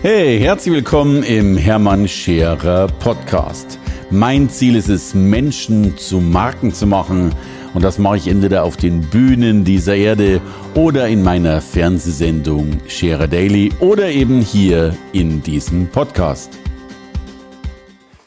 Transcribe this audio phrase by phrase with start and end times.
[0.00, 3.80] Hey, herzlich willkommen im Hermann Scherer Podcast.
[4.10, 7.34] Mein Ziel ist es, Menschen zu Marken zu machen.
[7.74, 10.40] Und das mache ich entweder auf den Bühnen dieser Erde
[10.76, 16.56] oder in meiner Fernsehsendung Scherer Daily oder eben hier in diesem Podcast.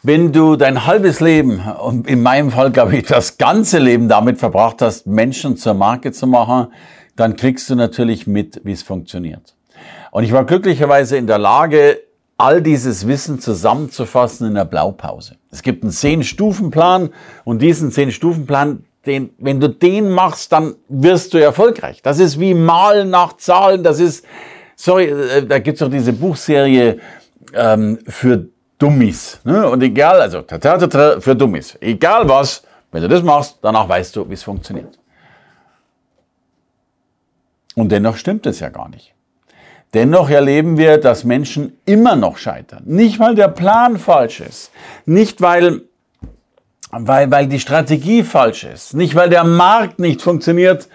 [0.03, 4.39] Wenn du dein halbes Leben und in meinem Fall glaube ich das ganze Leben damit
[4.39, 6.67] verbracht hast, Menschen zur Marke zu machen,
[7.15, 9.55] dann kriegst du natürlich mit, wie es funktioniert.
[10.11, 12.01] Und ich war glücklicherweise in der Lage,
[12.37, 15.37] all dieses Wissen zusammenzufassen in der Blaupause.
[15.51, 17.11] Es gibt einen Zehn-Stufen-Plan
[17.43, 22.01] und diesen Zehn-Stufen-Plan, den, wenn du den machst, dann wirst du erfolgreich.
[22.01, 23.83] Das ist wie Malen nach Zahlen.
[23.83, 24.25] Das ist,
[24.75, 26.99] sorry, äh, da gibt's doch diese Buchserie
[27.53, 29.39] ähm, für Dummies.
[29.43, 29.67] Ne?
[29.69, 31.77] Und egal, also für Dummies.
[31.79, 34.99] Egal was, wenn du das machst, danach weißt du, wie es funktioniert.
[37.75, 39.13] Und dennoch stimmt es ja gar nicht.
[39.93, 42.83] Dennoch erleben wir, dass Menschen immer noch scheitern.
[42.85, 44.71] Nicht, weil der Plan falsch ist.
[45.05, 45.81] Nicht, weil,
[46.91, 48.93] weil, weil die Strategie falsch ist.
[48.93, 50.87] Nicht, weil der Markt nicht funktioniert,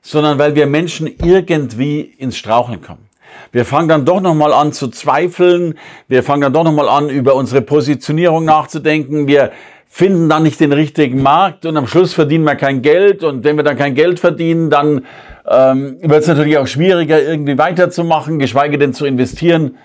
[0.00, 3.08] sondern weil wir Menschen irgendwie ins Straucheln kommen.
[3.52, 5.78] Wir fangen dann doch nochmal an zu zweifeln.
[6.08, 9.26] Wir fangen dann doch nochmal an, über unsere Positionierung nachzudenken.
[9.26, 9.52] Wir
[9.94, 13.22] finden dann nicht den richtigen Markt und am Schluss verdienen wir kein Geld.
[13.22, 15.04] Und wenn wir dann kein Geld verdienen, dann
[15.46, 19.76] ähm, wird es natürlich auch schwieriger, irgendwie weiterzumachen, geschweige denn zu investieren.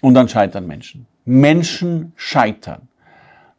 [0.00, 1.06] Und dann scheitern Menschen.
[1.26, 2.88] Menschen scheitern.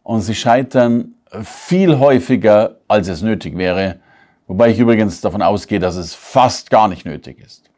[0.02, 1.14] Und sie scheitern
[1.44, 3.98] viel häufiger, als es nötig wäre.
[4.48, 7.70] Wobei ich übrigens davon ausgehe, dass es fast gar nicht nötig ist.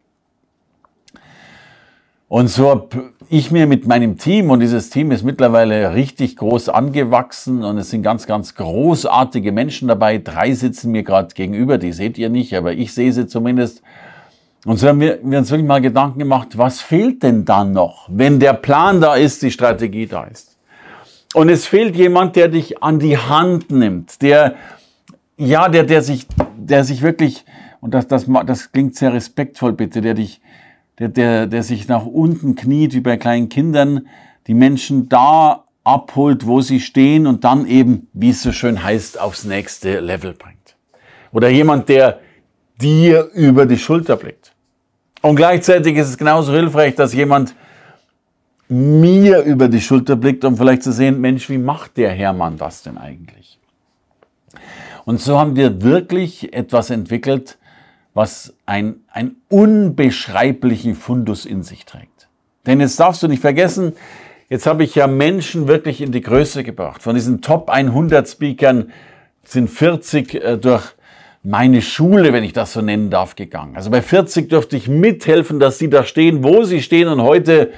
[2.28, 6.70] Und so habe ich mir mit meinem Team, und dieses Team ist mittlerweile richtig groß
[6.70, 10.18] angewachsen und es sind ganz, ganz großartige Menschen dabei.
[10.18, 13.84] Drei sitzen mir gerade gegenüber, die seht ihr nicht, aber ich sehe sie zumindest.
[14.66, 18.10] Und so haben wir, wir uns wirklich mal Gedanken gemacht, was fehlt denn dann noch,
[18.12, 20.58] wenn der Plan da ist, die Strategie da ist.
[21.36, 24.56] Und es fehlt jemand, der dich an die Hand nimmt, der,
[25.38, 26.26] ja, der, der sich,
[26.58, 27.46] der sich wirklich,
[27.82, 30.42] und das, das, das klingt sehr respektvoll bitte, der dich,
[31.00, 34.08] der, der, der sich nach unten kniet, wie bei kleinen Kindern,
[34.48, 39.20] die Menschen da abholt, wo sie stehen und dann eben, wie es so schön heißt,
[39.20, 40.76] aufs nächste Level bringt.
[41.32, 42.20] Oder jemand, der
[42.82, 44.54] dir über die Schulter blickt.
[45.22, 47.56] Und gleichzeitig ist es genauso hilfreich, dass jemand
[48.68, 52.84] mir über die Schulter blickt, um vielleicht zu sehen, Mensch, wie macht der Hermann das
[52.84, 53.60] denn eigentlich?
[55.06, 57.58] Und so haben wir wirklich etwas entwickelt,
[58.16, 62.28] was ein, ein unbeschreiblichen Fundus in sich trägt.
[62.66, 63.94] Denn jetzt darfst du nicht vergessen,
[64.50, 67.04] jetzt habe ich ja Menschen wirklich in die Größe gebracht.
[67.04, 68.92] Von diesen Top 100 Speakern
[69.44, 70.84] sind 40 äh, durch
[71.44, 73.76] meine Schule, wenn ich das so nennen darf, gegangen.
[73.76, 77.72] Also bei 40 dürfte ich mithelfen, dass sie da stehen, wo sie stehen und heute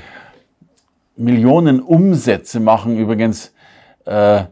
[1.17, 2.97] Millionen Umsätze machen.
[2.97, 3.53] Übrigens
[4.05, 4.43] äh,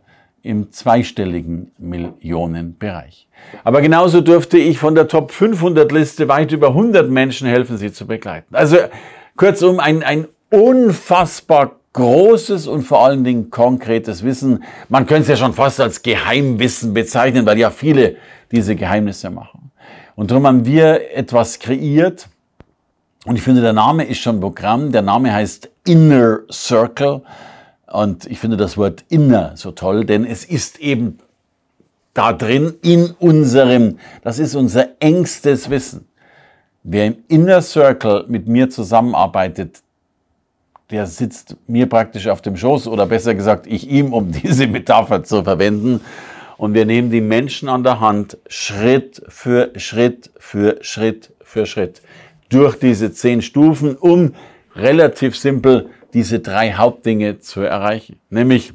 [0.46, 3.28] im zweistelligen Millionenbereich.
[3.64, 7.92] Aber genauso dürfte ich von der Top 500 Liste weit über 100 Menschen helfen, sie
[7.92, 8.56] zu begleiten.
[8.56, 8.78] Also
[9.36, 14.64] kurzum, ein, ein unfassbar großes und vor allen Dingen konkretes Wissen.
[14.90, 18.18] Man könnte es ja schon fast als Geheimwissen bezeichnen, weil ja viele
[18.52, 19.72] diese Geheimnisse machen.
[20.16, 22.28] Und darum haben wir etwas kreiert.
[23.26, 24.92] Und ich finde, der Name ist schon Programm.
[24.92, 27.22] Der Name heißt Inner Circle.
[27.88, 31.20] Und ich finde das Wort inner so toll, denn es ist eben
[32.14, 36.08] da drin in unserem, das ist unser engstes Wissen.
[36.84, 39.82] Wer im Inner Circle mit mir zusammenarbeitet,
[40.92, 45.24] der sitzt mir praktisch auf dem Schoß oder besser gesagt ich ihm, um diese Metapher
[45.24, 46.02] zu verwenden.
[46.58, 52.02] Und wir nehmen die Menschen an der Hand Schritt für Schritt für Schritt für Schritt
[52.50, 54.34] durch diese zehn Stufen, um
[54.76, 58.20] relativ simpel diese drei Hauptdinge zu erreichen.
[58.30, 58.74] Nämlich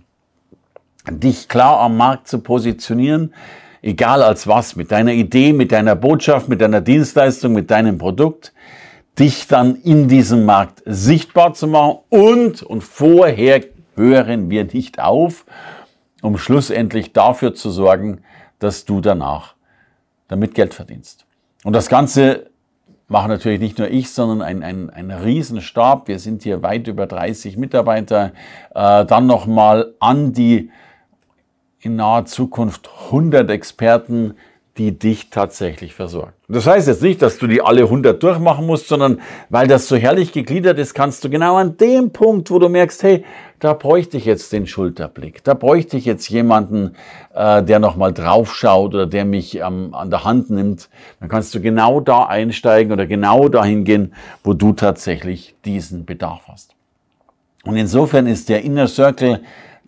[1.10, 3.34] dich klar am Markt zu positionieren,
[3.80, 8.52] egal als was, mit deiner Idee, mit deiner Botschaft, mit deiner Dienstleistung, mit deinem Produkt,
[9.18, 13.64] dich dann in diesem Markt sichtbar zu machen und, und vorher
[13.96, 15.46] hören wir nicht auf,
[16.20, 18.20] um schlussendlich dafür zu sorgen,
[18.58, 19.54] dass du danach
[20.28, 21.24] damit Geld verdienst.
[21.64, 22.49] Und das Ganze
[23.10, 26.06] machen natürlich nicht nur ich, sondern ein, ein, ein Riesenstab.
[26.06, 28.32] Wir sind hier weit über 30 Mitarbeiter.
[28.74, 30.70] Äh, dann nochmal an die
[31.80, 34.34] in naher Zukunft 100 Experten,
[34.78, 36.32] die dich tatsächlich versorgen.
[36.48, 39.96] Das heißt jetzt nicht, dass du die alle 100 durchmachen musst, sondern weil das so
[39.96, 43.24] herrlich gegliedert ist, kannst du genau an dem Punkt, wo du merkst, hey,
[43.58, 46.94] da bräuchte ich jetzt den Schulterblick, da bräuchte ich jetzt jemanden,
[47.34, 50.88] äh, der nochmal draufschaut oder der mich ähm, an der Hand nimmt,
[51.20, 54.14] dann kannst du genau da einsteigen oder genau dahin gehen,
[54.44, 56.74] wo du tatsächlich diesen Bedarf hast.
[57.64, 59.40] Und insofern ist der Inner Circle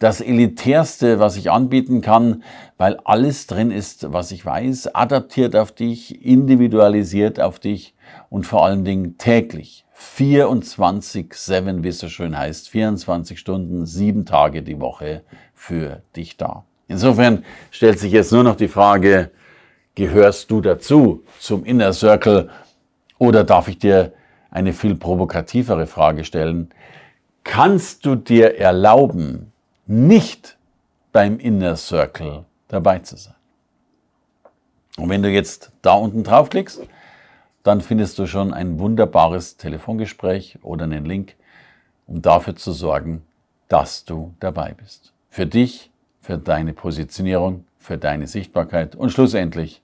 [0.03, 2.43] das Elitärste, was ich anbieten kann,
[2.77, 7.95] weil alles drin ist, was ich weiß, adaptiert auf dich, individualisiert auf dich
[8.29, 9.85] und vor allen Dingen täglich.
[10.17, 15.23] 24-7, wie es so schön heißt, 24 Stunden, sieben Tage die Woche
[15.55, 16.65] für dich da.
[16.89, 19.31] Insofern stellt sich jetzt nur noch die Frage,
[19.95, 22.51] gehörst du dazu zum Inner Circle
[23.19, 24.13] oder darf ich dir
[24.51, 26.71] eine viel provokativere Frage stellen?
[27.45, 29.52] Kannst du dir erlauben,
[29.93, 30.57] nicht
[31.13, 33.35] beim Inner Circle dabei zu sein?
[34.97, 36.81] Und wenn du jetzt da unten draufklickst,
[37.63, 41.37] dann findest du schon ein wunderbares Telefongespräch oder einen Link,
[42.07, 43.23] um dafür zu sorgen,
[43.69, 45.13] dass du dabei bist.
[45.31, 45.91] Für dich,
[46.21, 49.83] für deine Positionierung, für deine Sichtbarkeit und schlussendlich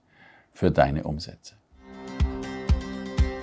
[0.52, 1.54] für deine Umsätze.